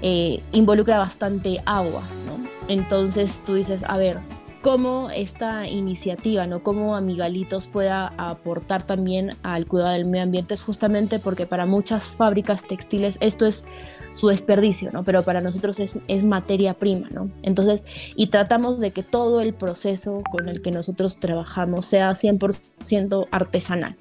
eh, 0.02 0.42
involucra 0.54 1.00
bastante 1.00 1.62
agua, 1.66 2.08
¿no? 2.26 2.48
Entonces 2.68 3.42
tú 3.46 3.56
dices, 3.56 3.84
a 3.88 3.98
ver, 3.98 4.20
cómo 4.64 5.10
esta 5.12 5.68
iniciativa, 5.68 6.48
¿no? 6.48 6.64
Cómo 6.64 6.96
Amigalitos 6.96 7.68
pueda 7.68 8.14
aportar 8.18 8.84
también 8.84 9.36
al 9.44 9.68
cuidado 9.68 9.92
del 9.92 10.06
medio 10.06 10.24
ambiente 10.24 10.54
es 10.54 10.64
justamente 10.64 11.20
porque 11.20 11.46
para 11.46 11.66
muchas 11.66 12.06
fábricas 12.06 12.66
textiles 12.66 13.18
esto 13.20 13.46
es 13.46 13.66
su 14.14 14.30
desperdicio, 14.30 14.90
¿no? 14.94 15.04
Pero 15.04 15.22
para 15.24 15.42
nosotros 15.42 15.82
es, 15.82 16.00
es 16.08 16.24
materia 16.24 16.76
prima, 16.76 17.10
¿no? 17.12 17.30
Entonces, 17.42 17.84
y 18.16 18.28
tratamos 18.28 18.80
de 18.80 18.92
que 18.92 19.04
todo 19.04 19.42
el 19.42 19.54
proceso 19.54 20.22
con 20.32 20.48
el 20.48 20.62
que 20.62 20.72
nosotros 20.72 21.20
trabajamos 21.20 21.86
sea 21.86 22.12
100% 22.12 23.28
artesanal. 23.32 23.98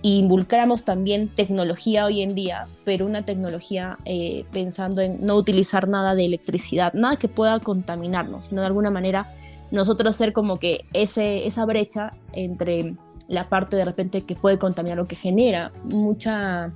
Y 0.00 0.18
involucramos 0.20 0.84
también 0.84 1.28
tecnología 1.28 2.06
hoy 2.06 2.22
en 2.22 2.34
día, 2.34 2.68
pero 2.86 3.04
una 3.04 3.26
tecnología 3.26 3.98
eh, 4.06 4.46
pensando 4.50 5.02
en 5.02 5.26
no 5.26 5.36
utilizar 5.36 5.88
nada 5.88 6.14
de 6.14 6.24
electricidad, 6.24 6.94
nada 6.94 7.16
que 7.16 7.28
pueda 7.28 7.60
contaminarnos, 7.60 8.46
sino 8.46 8.62
de 8.62 8.68
alguna 8.68 8.90
manera 8.90 9.34
nosotros 9.70 10.16
ser 10.16 10.32
como 10.32 10.58
que 10.58 10.80
ese, 10.92 11.46
esa 11.46 11.64
brecha 11.64 12.14
entre 12.32 12.94
la 13.28 13.48
parte 13.48 13.76
de 13.76 13.84
repente 13.84 14.22
que 14.22 14.36
puede 14.36 14.58
contaminar 14.58 15.00
o 15.00 15.06
que 15.06 15.16
genera 15.16 15.72
mucha, 15.84 16.72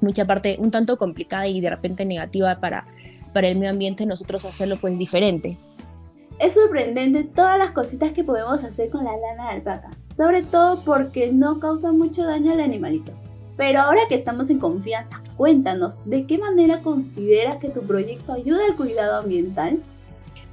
mucha 0.00 0.26
parte 0.26 0.56
un 0.58 0.70
tanto 0.70 0.96
complicada 0.96 1.46
y 1.46 1.60
de 1.60 1.70
repente 1.70 2.04
negativa 2.04 2.58
para, 2.60 2.86
para 3.32 3.48
el 3.48 3.56
medio 3.56 3.70
ambiente, 3.70 4.06
nosotros 4.06 4.44
hacerlo 4.44 4.78
pues 4.80 4.98
diferente. 4.98 5.58
Es 6.38 6.54
sorprendente 6.54 7.24
todas 7.24 7.58
las 7.58 7.70
cositas 7.72 8.12
que 8.12 8.24
podemos 8.24 8.64
hacer 8.64 8.90
con 8.90 9.04
la 9.04 9.16
lana 9.16 9.44
de 9.44 9.56
alpaca, 9.56 9.90
sobre 10.02 10.42
todo 10.42 10.82
porque 10.82 11.30
no 11.32 11.60
causa 11.60 11.92
mucho 11.92 12.24
daño 12.24 12.52
al 12.52 12.60
animalito. 12.60 13.12
Pero 13.56 13.80
ahora 13.80 14.00
que 14.08 14.14
estamos 14.14 14.48
en 14.50 14.58
confianza, 14.58 15.22
cuéntanos, 15.36 15.94
¿de 16.06 16.26
qué 16.26 16.38
manera 16.38 16.82
consideras 16.82 17.58
que 17.58 17.68
tu 17.68 17.82
proyecto 17.82 18.32
ayuda 18.32 18.64
al 18.64 18.76
cuidado 18.76 19.18
ambiental? 19.18 19.82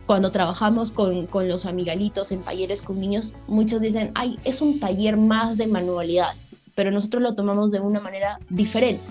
Cuando 0.06 0.32
trabajamos 0.32 0.92
con, 0.92 1.28
con, 1.28 1.48
los 1.48 1.66
amigalitos 1.66 2.32
en 2.32 2.42
talleres 2.42 2.82
con 2.82 3.00
niños, 3.00 3.38
muchos 3.48 3.82
dicen, 3.82 4.12
ay, 4.16 4.40
es 4.44 4.62
un 4.62 4.80
taller 4.80 5.18
más 5.18 5.58
de 5.58 5.68
manualidades, 5.68 6.56
pero 6.76 6.92
nosotros 6.92 7.22
lo 7.22 7.36
tomamos 7.36 7.72
de 7.72 7.80
una 7.80 8.00
manera 8.00 8.40
diferente, 8.50 9.04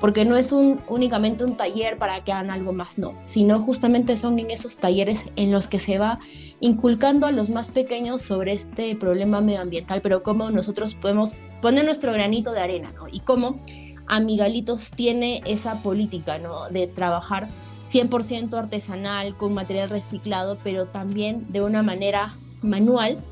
porque 0.00 0.24
no 0.24 0.36
es 0.36 0.50
un, 0.50 0.80
únicamente 0.88 1.44
un 1.44 1.56
taller 1.56 1.96
para 1.96 2.24
que 2.24 2.32
hagan 2.32 2.50
algo 2.50 2.72
más, 2.72 2.98
no, 2.98 3.14
sino 3.22 3.60
justamente 3.60 4.16
son 4.16 4.38
en 4.38 4.50
esos 4.50 4.78
talleres 4.78 5.26
en 5.36 5.52
los 5.52 5.68
que 5.68 5.78
se 5.78 5.98
va 5.98 6.18
inculcando 6.58 7.26
a 7.26 7.32
los 7.32 7.50
más 7.50 7.70
pequeños 7.70 8.22
sobre 8.22 8.52
este 8.52 8.96
problema 8.96 9.40
medioambiental, 9.40 10.02
pero 10.02 10.22
cómo 10.22 10.50
nosotros 10.50 10.94
podemos 10.94 11.34
poner 11.60 11.84
nuestro 11.84 12.12
granito 12.12 12.52
de 12.52 12.60
arena, 12.60 12.92
¿no? 12.92 13.06
Y 13.08 13.20
cómo 13.20 13.60
Amigalitos 14.06 14.90
tiene 14.90 15.42
esa 15.46 15.82
política, 15.82 16.38
¿no? 16.38 16.68
De 16.68 16.86
trabajar 16.86 17.48
100% 17.86 18.54
artesanal, 18.54 19.36
con 19.36 19.54
material 19.54 19.88
reciclado, 19.88 20.58
pero 20.62 20.86
también 20.86 21.46
de 21.52 21.62
una 21.62 21.82
manera 21.82 22.38
manual, 22.62 23.22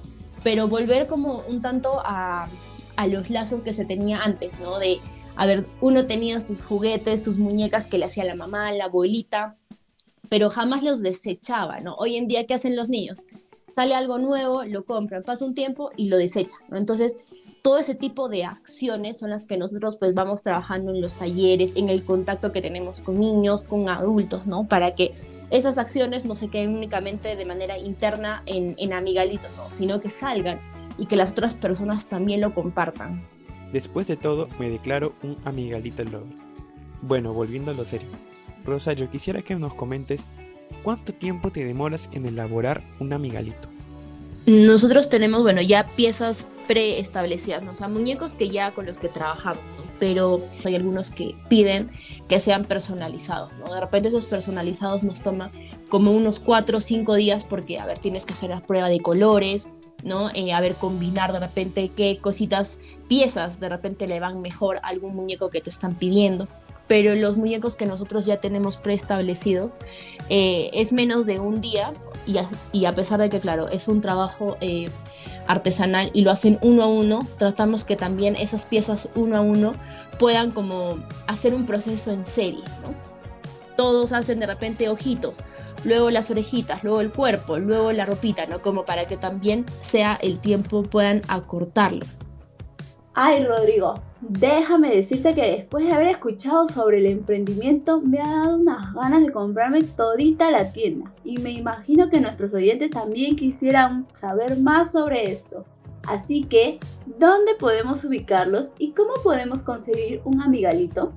pero 0.42 0.68
volver 0.68 1.06
como 1.06 1.42
un 1.48 1.62
tanto 1.62 2.00
a, 2.04 2.48
los 3.08 3.30
lazos 3.30 3.62
que 3.62 3.72
se 3.72 3.86
tenía 3.86 4.22
antes, 4.22 4.52
¿no? 4.60 4.78
De, 4.78 5.00
a 5.36 5.46
uno 5.80 6.06
tenía 6.06 6.42
sus 6.42 6.62
juguetes, 6.62 7.24
sus 7.24 7.38
muñecas 7.38 7.86
que 7.86 7.96
le 7.96 8.04
hacía 8.04 8.24
la 8.24 8.34
mamá, 8.34 8.72
la 8.72 8.84
abuelita, 8.84 9.56
pero 10.28 10.50
jamás 10.50 10.82
los 10.82 11.00
desechaba, 11.00 11.80
¿no? 11.80 11.94
Hoy 11.94 12.16
en 12.16 12.28
día, 12.28 12.46
¿qué 12.46 12.52
hacen 12.52 12.76
los 12.76 12.90
niños? 12.90 13.20
Sale 13.68 13.94
algo 13.94 14.18
nuevo, 14.18 14.64
lo 14.64 14.84
compran, 14.84 15.22
pasa 15.22 15.46
un 15.46 15.54
tiempo 15.54 15.88
y 15.96 16.08
lo 16.08 16.18
desechan, 16.18 16.60
¿no? 16.68 16.76
Entonces, 16.76 17.16
todo 17.62 17.79
ese 17.79 17.95
tipo 17.95 18.29
de 18.29 18.45
acciones 18.45 19.19
son 19.19 19.31
las 19.31 19.47
que 19.47 19.57
nosotros 19.57 19.97
pues 19.97 20.14
vamos 20.14 20.43
trabajando 20.43 20.93
en 20.93 21.00
los 21.00 21.17
talleres, 21.17 21.76
en 21.76 21.88
el 21.88 22.05
contacto 22.05 22.52
que 22.52 22.62
tenemos 22.62 23.00
con 23.00 23.21
niños, 23.21 23.64
con 23.64 23.88
adultos, 23.88 24.47
¿no? 24.47 24.64
Para 24.67 24.95
que 24.95 25.14
esas 25.50 25.79
acciones 25.79 26.25
no 26.25 26.35
se 26.35 26.49
queden 26.49 26.75
únicamente 26.75 27.37
de 27.37 27.45
manera 27.45 27.79
interna 27.79 28.43
en, 28.47 28.75
en 28.79 28.93
amigalitos, 28.93 29.50
¿no? 29.57 29.71
Sino 29.71 30.00
que 30.00 30.09
salgan 30.09 30.61
y 30.97 31.07
que 31.07 31.17
las 31.17 31.33
otras 31.33 31.55
personas 31.55 32.09
también 32.09 32.40
lo 32.40 32.55
compartan. 32.55 33.26
Después 33.73 34.07
de 34.07 34.17
todo, 34.17 34.49
me 34.59 34.69
declaro 34.69 35.14
un 35.23 35.38
amigalito 35.45 36.05
lover. 36.05 36.37
Bueno, 37.02 37.33
volviendo 37.33 37.71
a 37.71 37.75
lo 37.75 37.85
serio. 37.85 38.09
Rosario, 38.64 39.09
quisiera 39.11 39.43
que 39.43 39.55
nos 39.55 39.75
comentes 39.75 40.29
cuánto 40.83 41.12
tiempo 41.12 41.50
te 41.50 41.64
demoras 41.64 42.11
en 42.12 42.26
elaborar 42.26 42.85
un 42.99 43.12
amigalito. 43.12 43.69
Nosotros 44.47 45.09
tenemos, 45.09 45.42
bueno, 45.42 45.61
ya 45.61 45.87
piezas 45.97 46.47
preestablecidas, 46.66 47.62
¿no? 47.62 47.73
o 47.73 47.75
sea, 47.75 47.88
muñecos 47.88 48.35
que 48.35 48.49
ya 48.49 48.73
con 48.73 48.87
los 48.87 48.99
que 48.99 49.09
trabajamos, 49.09 49.62
pero 49.99 50.40
hay 50.64 50.75
algunos 50.75 51.11
que 51.11 51.37
piden 51.49 51.90
que 52.28 52.38
sean 52.38 52.64
personalizados, 52.64 53.52
¿no? 53.59 53.73
De 53.73 53.80
repente 53.80 54.09
esos 54.09 54.26
personalizados 54.26 55.04
nos 55.04 55.23
toman 55.23 55.52
como 55.88 56.12
unos 56.12 56.40
cuatro 56.40 56.78
o 56.78 56.80
cinco 56.80 57.14
días 57.14 57.44
porque, 57.44 57.78
a 57.78 57.87
ver, 57.87 57.99
tienes 57.99 58.25
que 58.25 58.32
hacer 58.32 58.50
la 58.50 58.64
prueba 58.64 58.88
de 58.88 59.00
colores, 59.00 59.68
¿no? 60.02 60.30
Eh, 60.35 60.52
a 60.52 60.61
ver, 60.61 60.76
combinar 60.76 61.32
de 61.32 61.40
repente 61.40 61.90
qué 61.94 62.18
cositas, 62.18 62.78
piezas 63.09 63.61
de 63.61 63.68
repente 63.68 64.06
le 64.06 64.20
van 64.20 64.40
mejor 64.40 64.78
a 64.78 64.88
algún 64.88 65.14
muñeco 65.14 65.50
que 65.50 65.61
te 65.61 65.70
están 65.70 65.94
pidiendo. 65.94 66.49
Pero 66.90 67.14
los 67.14 67.37
muñecos 67.37 67.76
que 67.76 67.87
nosotros 67.87 68.26
ya 68.26 68.37
tenemos 68.37 68.76
preestablecidos 68.76 69.75
eh, 70.28 70.70
es 70.73 70.92
menos 70.92 71.25
de 71.25 71.38
un 71.38 71.61
día 71.61 71.92
y 72.73 72.85
a, 72.85 72.92
pesar 72.92 73.20
de 73.20 73.30
que, 73.30 73.38
claro, 73.38 73.68
es 73.68 73.87
un 73.87 74.00
trabajo 74.00 74.56
eh, 74.61 74.88
artesanal 75.47 76.11
y 76.14 76.23
lo 76.23 76.32
hacen 76.32 76.59
uno 76.62 76.82
a 76.82 76.88
uno, 76.88 77.25
tratamos 77.38 77.85
que 77.85 77.94
también 77.94 78.35
esas 78.35 78.66
piezas 78.66 79.09
uno 79.14 79.37
a 79.37 79.40
uno 79.40 79.70
puedan 80.18 80.50
como 80.50 80.99
hacer 81.28 81.54
un 81.54 81.64
proceso 81.64 82.11
en 82.11 82.26
serie, 82.26 82.64
todos 83.76 84.12
hacen 84.12 84.40
de 84.40 84.47
repente 84.47 84.88
ojitos, 84.88 85.44
luego 85.85 86.11
las 86.11 86.28
orejitas, 86.32 86.82
luego 86.82 87.00
el 87.02 87.12
cuerpo, 87.12 87.59
luego 87.59 87.92
la 87.92 88.04
ropita, 88.04 88.47
¿no? 88.47 88.62
Como 88.62 88.85
para 88.85 89.06
que 89.06 89.16
también 89.16 89.64
sea 89.80 90.18
el 90.20 90.40
tiempo, 90.40 90.82
puedan 90.82 91.23
acortarlo. 91.28 92.04
Ay, 93.14 93.44
Rodrigo, 93.44 93.94
déjame 94.20 94.94
decirte 94.94 95.34
que 95.34 95.56
después 95.56 95.86
de 95.86 95.92
haber 95.92 96.08
escuchado 96.08 96.66
sobre 96.68 96.98
el 96.98 97.06
emprendimiento 97.06 98.00
me 98.00 98.20
ha 98.20 98.28
dado 98.28 98.56
unas 98.56 98.92
ganas 98.94 99.24
de 99.24 99.32
comprarme 99.32 99.82
todita 99.82 100.50
la 100.50 100.72
tienda. 100.72 101.12
Y 101.24 101.38
me 101.38 101.50
imagino 101.50 102.10
que 102.10 102.20
nuestros 102.20 102.54
oyentes 102.54 102.90
también 102.90 103.36
quisieran 103.36 104.06
saber 104.14 104.58
más 104.58 104.92
sobre 104.92 105.30
esto. 105.30 105.64
Así 106.06 106.44
que, 106.44 106.78
¿dónde 107.18 107.54
podemos 107.54 108.04
ubicarlos 108.04 108.68
y 108.78 108.92
cómo 108.92 109.14
podemos 109.22 109.62
conseguir 109.62 110.20
un 110.24 110.40
amigalito? 110.40 111.12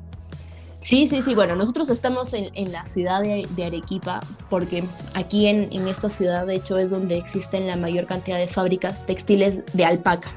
Sí, 0.84 1.08
sí, 1.08 1.22
sí. 1.22 1.34
Bueno, 1.34 1.56
nosotros 1.56 1.90
estamos 1.90 2.34
en, 2.34 2.72
la 2.74 2.86
ciudad 2.86 3.22
de, 3.22 3.66
Arequipa 3.66 4.20
porque 4.50 4.84
aquí 5.14 5.48
en, 5.48 5.88
esta 5.88 6.10
ciudad, 6.10 6.46
de 6.46 6.56
hecho, 6.56 6.78
es 6.78 6.90
donde 6.90 7.18
existen 7.18 7.68
la 7.68 7.78
mayor 7.78 8.06
cantidad 8.06 8.38
de 8.38 8.48
fábricas 8.48 9.06
textiles 9.06 9.62
de 9.72 9.86
alpaca. 9.86 10.34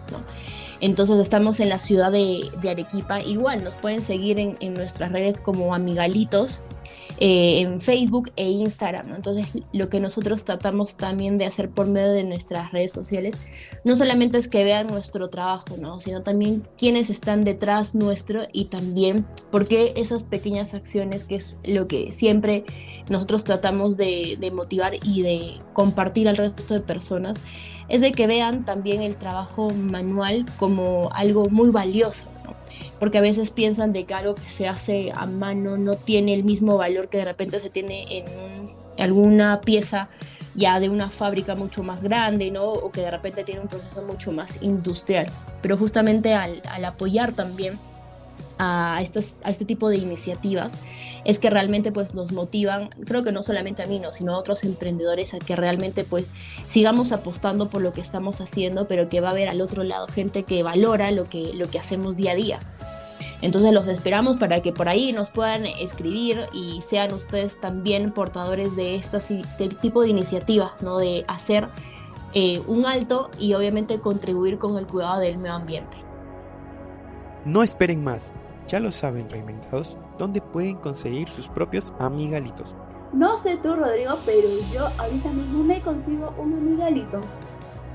Entonces 0.80 1.18
estamos 1.18 1.61
en 1.61 1.68
la 1.68 1.78
ciudad 1.78 2.12
de, 2.12 2.50
Arequipa. 2.68 3.21
Igual 3.21 3.64
nos 3.64 3.76
pueden 3.76 4.02
seguir 4.02 4.38
en, 4.38 4.75
nuestras 4.75 5.12
redes 5.12 5.40
como 5.40 5.75
Amigalitos 5.75 6.62
eh, 7.18 7.61
en 7.61 7.80
Facebook 7.80 8.30
e 8.37 8.49
Instagram. 8.50 9.14
Entonces, 9.14 9.46
lo 9.73 9.88
que 9.88 10.00
nosotros 10.00 10.44
tratamos 10.44 10.96
también 10.96 11.38
de 11.38 11.46
hacer 11.46 11.70
por 11.70 11.87
medio 11.87 12.12
de 12.12 12.25
nuestras 12.25 12.73
redes 12.73 12.92
sociales, 12.92 13.37
no 13.85 13.96
solamente 13.96 14.38
es 14.38 14.49
que 14.49 14.64
vean 14.64 14.87
nuestro 14.88 15.30
trabajo, 15.30 15.76
¿no? 15.80 15.99
sino 16.00 16.23
también 16.23 16.66
quiénes 16.76 17.08
están 17.08 17.44
detrás 17.44 17.94
nuestro 17.94 18.42
y 18.52 18.66
también 18.66 19.26
por 19.50 19.66
qué 19.66 19.94
esas 19.96 20.25
pequeñas 20.25 20.75
acciones, 20.75 21.25
que 21.25 21.37
es 21.37 21.56
lo 21.64 21.88
que 21.88 22.12
siempre 22.12 22.64
nosotros 23.08 23.44
tratamos 23.44 23.96
de, 23.96 24.37
de 24.38 24.50
motivar 24.50 24.92
y 25.02 25.23
de 25.23 25.61
compartir 25.73 26.28
al 26.28 26.37
resto 26.37 26.75
de 26.75 26.80
personas, 26.80 27.40
es 27.88 28.00
de 28.00 28.12
que 28.12 28.26
vean 28.26 28.64
también 28.64 29.00
el 29.00 29.16
trabajo 29.16 29.70
manual 29.70 30.44
como 30.58 31.08
algo 31.12 31.49
muy 31.49 31.70
valioso 31.70 32.26
porque 32.99 33.19
a 33.19 33.21
veces 33.21 33.50
piensan 33.50 33.93
de 33.93 34.05
que 34.05 34.14
algo 34.14 34.35
que 34.35 34.49
se 34.49 34.69
hace 34.69 35.12
a 35.14 35.26
mano 35.26 35.76
no 35.76 35.97
tiene 35.97 36.35
el 36.35 36.45
mismo 36.45 36.76
valor 36.76 37.09
que 37.09 37.19
de 37.19 37.25
repente 37.25 37.61
se 37.61 37.71
tiene 37.71 38.07
en 38.09 38.25
alguna 38.99 39.61
pieza 39.61 40.09
ya 40.57 40.81
de 40.81 40.88
una 40.88 41.11
fábrica 41.11 41.55
mucho 41.55 41.83
más 41.83 42.02
grande, 42.02 42.50
¿no? 42.50 42.64
O 42.64 42.90
que 42.90 43.02
de 43.02 43.11
repente 43.11 43.45
tiene 43.45 43.61
un 43.61 43.69
proceso 43.69 44.02
mucho 44.02 44.33
más 44.33 44.62
industrial. 44.62 45.28
Pero 45.62 45.76
justamente 45.76 46.35
al, 46.35 46.61
apoyar 46.85 47.33
también 47.33 47.78
a, 48.59 48.99
estas, 49.02 49.37
a 49.44 49.51
este 49.51 49.66
tipo 49.66 49.90
de 49.90 49.99
iniciativas 49.99 50.72
es 51.27 51.38
que 51.38 51.51
realmente 51.51 51.92
pues 51.92 52.14
nos 52.14 52.33
motivan, 52.33 52.88
creo 53.05 53.22
que 53.22 53.33
no 53.33 53.42
solamente 53.42 53.83
a 53.83 53.87
mí, 53.87 54.01
no, 54.01 54.12
sino 54.12 54.35
a 54.35 54.38
otros 54.38 54.64
emprendedores 54.64 55.35
a 55.35 55.38
que 55.38 55.57
realmente 55.57 56.05
pues 56.05 56.33
sigamos 56.68 57.12
apostando 57.12 57.68
por 57.68 57.83
lo 57.83 57.92
que 57.92 58.01
estamos 58.01 58.40
haciendo, 58.40 58.88
pero 58.88 59.09
que 59.11 59.20
va 59.20 59.29
a 59.29 59.31
haber 59.33 59.49
al 59.49 59.61
otro 59.61 59.83
lado 59.83 60.07
gente 60.09 60.44
que 60.44 60.62
valora 60.62 61.11
lo 61.11 61.25
que, 61.29 61.53
lo 61.53 61.68
que 61.68 61.79
hacemos 61.79 62.16
día 62.16 62.33
a 62.33 62.37
día. 62.37 62.61
Entonces 63.42 63.72
los 63.72 63.87
esperamos 63.87 64.38
para 64.38 64.61
que 64.61 64.72
por 64.72 64.88
ahí 64.88 65.12
nos 65.12 65.31
puedan 65.31 65.66
escribir 65.66 66.38
y 66.53 66.81
sean 66.81 67.12
ustedes 67.12 67.61
también 67.61 68.12
portadores 68.12 68.77
de 68.77 68.94
este 68.94 69.68
tipo 69.81 70.03
de 70.03 70.09
iniciativas, 70.09 70.72
¿no? 70.81 70.99
De 70.99 71.25
hacer 71.29 71.68
eh, 72.33 72.62
un 72.66 72.87
alto 72.87 73.31
y 73.38 73.55
obviamente 73.55 74.01
contribuir 74.01 74.59
con 74.59 74.77
el 74.79 74.87
cuidado 74.87 75.20
del 75.20 75.38
medio 75.38 75.55
ambiente. 75.55 75.99
No 77.44 77.62
esperen 77.62 78.03
más, 78.03 78.33
ya 78.66 78.81
lo 78.81 78.90
saben 78.90 79.29
reinventados, 79.29 79.96
dónde 80.18 80.40
pueden 80.40 80.77
conseguir 80.77 81.29
sus 81.29 81.49
propios 81.49 81.92
amigalitos. 81.99 82.75
No 83.12 83.38
sé 83.38 83.57
tú 83.57 83.75
Rodrigo, 83.77 84.18
pero 84.25 84.49
yo 84.72 84.88
ahorita 84.99 85.31
mismo 85.31 85.62
me 85.62 85.81
consigo 85.81 86.35
un 86.38 86.55
amigalito. 86.55 87.20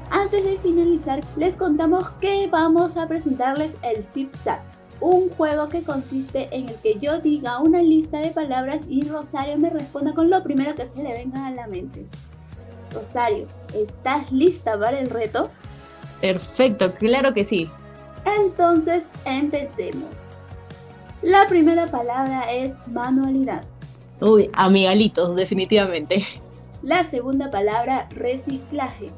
Antes 0.09 0.43
de 0.43 0.57
finalizar, 0.59 1.21
les 1.35 1.55
contamos 1.55 2.09
que 2.21 2.47
vamos 2.47 2.95
a 2.95 3.07
presentarles 3.07 3.75
el 3.81 4.03
ZipZap 4.03 4.61
un 5.01 5.29
juego 5.31 5.67
que 5.67 5.81
consiste 5.81 6.47
en 6.51 6.69
el 6.69 6.75
que 6.75 6.99
yo 6.99 7.19
diga 7.19 7.59
una 7.59 7.81
lista 7.81 8.19
de 8.19 8.29
palabras 8.29 8.81
y 8.87 9.07
Rosario 9.09 9.57
me 9.57 9.69
responda 9.69 10.13
con 10.13 10.29
lo 10.29 10.41
primero 10.43 10.75
que 10.75 10.87
se 10.87 11.03
le 11.03 11.11
venga 11.13 11.47
a 11.47 11.51
la 11.51 11.67
mente. 11.67 12.05
Rosario, 12.93 13.47
¿estás 13.73 14.31
lista 14.31 14.77
para 14.79 14.99
el 14.99 15.09
reto? 15.09 15.49
Perfecto, 16.21 16.93
claro 16.93 17.33
que 17.33 17.43
sí. 17.43 17.69
Entonces, 18.39 19.05
empecemos. 19.25 20.23
La 21.23 21.47
primera 21.47 21.87
palabra 21.87 22.51
es 22.51 22.75
manualidad. 22.87 23.65
Uy, 24.19 24.49
amigalitos, 24.53 25.35
definitivamente. 25.35 26.23
La 26.83 27.03
segunda 27.03 27.49
palabra, 27.49 28.07
reciclaje. 28.11 29.09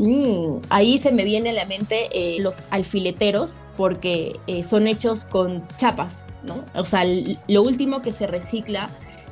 Mm, 0.00 0.62
ahí 0.70 0.96
se 0.96 1.12
me 1.12 1.26
viene 1.26 1.50
a 1.50 1.52
la 1.52 1.66
mente 1.66 2.08
eh, 2.14 2.40
los 2.40 2.64
alfileteros 2.70 3.64
porque 3.76 4.40
eh, 4.46 4.64
son 4.64 4.86
hechos 4.86 5.26
con 5.26 5.68
chapas, 5.76 6.24
¿no? 6.42 6.64
O 6.74 6.86
sea, 6.86 7.04
lo 7.48 7.62
último 7.62 8.00
que 8.00 8.10
se 8.10 8.26
recicla 8.26 8.88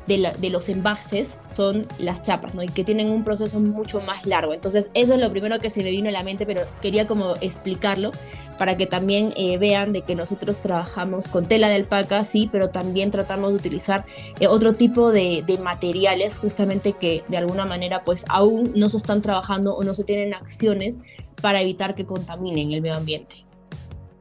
de, 0.09 0.51
los 0.51 0.69
envases 0.69 1.41
son 1.47 1.87
las 1.99 2.23
chapas, 2.23 2.55
¿no? 2.55 2.63
Y 2.63 2.69
que 2.69 2.83
tienen 2.83 3.11
un 3.11 3.23
proceso 3.23 3.61
mucho 3.61 4.01
más 4.01 4.27
largo. 4.27 4.55
Entonces, 4.55 4.91
eso 4.95 5.15
es 5.15 5.21
lo 5.21 5.31
primero 5.31 5.59
que 5.59 5.71
se 5.71 5.83
me 5.83 5.91
vino 5.91 6.09
a 6.09 6.13
la 6.13 6.23
mente, 6.23 6.47
pero 6.47 6.63
quería 6.81 7.07
como 7.07 7.35
explicarlo 7.41 8.11
para 8.59 8.77
que 8.77 8.87
también 8.87 9.33
eh, 9.37 9.59
vean 9.59 9.93
de 9.93 10.03
que 10.03 10.15
nosotros 10.15 10.61
trabajamos 10.61 11.29
con 11.29 11.47
tela 11.47 11.69
de 11.69 11.77
alpaca, 11.77 12.25
sí, 12.25 12.49
pero 12.51 12.71
también 12.71 13.11
tratamos 13.11 13.51
de 13.51 13.57
utilizar 13.57 14.05
eh, 14.41 14.49
otro 14.49 14.75
tipo 14.75 15.13
de, 15.13 15.45
de, 15.47 15.59
materiales 15.59 16.39
justamente 16.39 16.95
que 16.95 17.25
de 17.29 17.37
alguna 17.37 17.67
manera 17.67 18.03
pues 18.05 18.25
aún 18.29 18.73
no 18.75 18.89
se 18.89 18.97
están 18.97 19.23
trabajando 19.23 19.77
o 19.77 19.85
no 19.85 19.93
se 19.93 20.05
tienen 20.05 20.35
acciones 20.35 20.99
para 21.43 21.61
evitar 21.61 21.95
que 21.95 22.07
contaminen 22.07 22.73
el 22.73 22.81
medio 22.81 22.97
ambiente. 22.97 23.45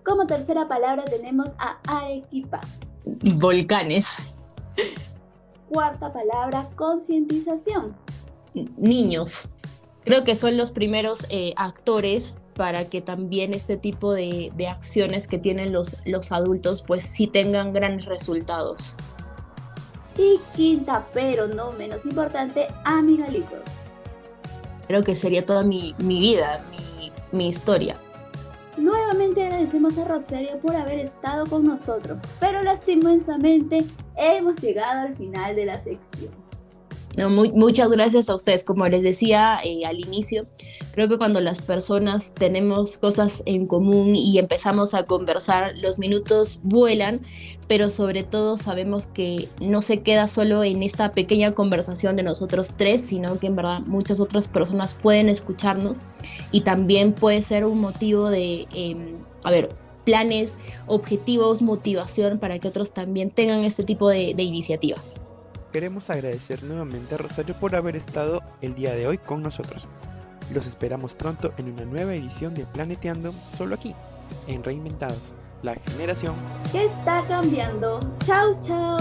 Como 0.03 0.27
tercera 0.27 0.67
palabra 0.67 1.05
tenemos 1.05 1.49
a 1.57 1.79
Arequipa. 1.87 2.59
Volcanes. 3.39 4.17
Cuarta 5.69 6.13
palabra, 6.13 6.69
concientización. 6.75 7.95
Niños. 8.77 9.49
Creo 10.05 10.23
que 10.23 10.35
son 10.35 10.55
los 10.55 10.71
primeros 10.71 11.25
eh, 11.29 11.53
actores 11.57 12.37
para 12.55 12.85
que 12.85 13.01
también 13.01 13.53
este 13.53 13.77
tipo 13.77 14.13
de, 14.13 14.51
acciones 14.69 15.27
que 15.27 15.37
tienen 15.37 15.73
los, 15.73 15.97
los 16.05 16.31
adultos 16.31 16.81
pues 16.81 17.03
sí 17.03 17.27
tengan 17.27 17.73
grandes 17.73 18.05
resultados. 18.05 18.95
Y 20.17 20.39
quinta, 20.55 21.05
pero 21.13 21.47
no 21.47 21.71
menos 21.73 22.05
importante, 22.05 22.67
amigalitos. 22.85 23.59
Creo 24.87 25.03
que 25.03 25.15
sería 25.15 25.45
toda 25.45 25.63
mi, 25.63 25.93
vida, 25.99 26.61
mi, 26.71 27.11
mi 27.31 27.49
historia. 27.49 27.97
Nuevamente 28.77 29.43
agradecemos 29.43 29.97
a 29.97 30.05
Rosario 30.05 30.57
por 30.59 30.75
haber 30.75 30.99
estado 30.99 31.45
con 31.45 31.65
nosotros, 31.65 32.17
pero 32.39 32.63
lastimosamente 32.63 33.85
hemos 34.17 34.57
llegado 34.59 35.07
al 35.07 35.15
final 35.15 35.55
de 35.55 35.65
la 35.65 35.79
sección. 35.79 36.31
muchas 37.53 37.89
gracias 37.89 38.29
a 38.29 38.35
ustedes. 38.35 38.63
Como 38.63 38.87
les 38.87 39.03
decía 39.03 39.59
eh, 39.63 39.85
al 39.85 39.99
inicio, 39.99 40.47
creo 40.93 41.07
que 41.07 41.17
cuando 41.17 41.41
las 41.41 41.61
personas 41.61 42.33
tenemos 42.33 42.97
cosas 42.97 43.43
en 43.45 43.67
común 43.67 44.15
y 44.15 44.37
empezamos 44.39 44.93
a 44.93 45.03
conversar, 45.03 45.73
los 45.77 45.99
minutos 45.99 46.59
vuelan, 46.63 47.21
pero 47.67 47.89
sobre 47.89 48.23
todo 48.23 48.57
sabemos 48.57 49.07
que 49.07 49.47
no 49.61 49.81
se 49.81 50.01
queda 50.01 50.27
solo 50.27 50.63
en 50.63 50.83
esta 50.83 51.11
pequeña 51.11 51.53
conversación 51.53 52.15
de 52.15 52.23
nosotros 52.23 52.73
tres, 52.77 53.01
sino 53.01 53.39
que 53.39 53.47
en 53.47 53.55
verdad 53.55 53.79
muchas 53.81 54.19
otras 54.19 54.47
personas 54.47 54.93
pueden 54.95 55.29
escucharnos 55.29 55.99
y 56.51 56.61
también 56.61 57.13
puede 57.13 57.41
ser 57.41 57.65
un 57.65 57.79
motivo 57.79 58.29
de, 58.29 58.67
em, 58.73 59.17
a 59.43 59.51
ver, 59.51 59.69
planes, 60.07 60.57
objetivos, 60.85 61.61
motivación 61.61 62.39
para 62.39 62.59
que 62.59 62.69
otros 62.69 62.93
también 62.93 63.29
tengan 63.29 63.65
este 63.65 63.83
tipo 63.83 64.09
de, 64.09 64.31
iniciativas. 64.41 65.15
Queremos 65.73 66.09
agradecer 66.09 66.63
nuevamente 66.63 67.15
a 67.15 67.17
Rosario 67.17 67.55
por 67.59 67.75
haber 67.75 67.97
estado 67.97 68.41
el 68.61 68.73
día 68.73 68.93
de 68.93 69.05
hoy 69.05 69.17
con 69.17 69.43
nosotros. 69.43 69.89
Los 70.53 70.65
esperamos 70.65 71.13
pronto 71.13 71.53
en 71.57 71.73
una 71.73 71.83
nueva 71.83 72.15
edición 72.15 72.53
de 72.55 72.65
Planeteando, 72.65 73.33
solo 73.51 73.75
aquí, 73.75 73.93
en 74.47 74.63
Reinventados, 74.63 75.33
la 75.61 75.75
generación 75.75 76.35
que 76.71 76.85
está 76.85 77.25
cambiando. 77.27 77.99
Chao, 78.25 78.57
chao. 78.61 78.95